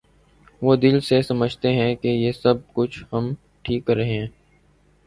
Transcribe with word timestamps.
وہ 0.61 0.75
دل 0.75 0.99
سے 0.99 1.21
سمجھتے 1.21 1.73
ہیں 1.73 1.95
کہ 1.95 2.07
یہ 2.07 2.31
سب 2.31 2.55
کچھ 2.73 3.03
ہم 3.13 3.33
ٹھیک 3.63 3.85
کر 3.85 3.95
رہے 3.95 4.19
ہیں۔ 4.19 4.27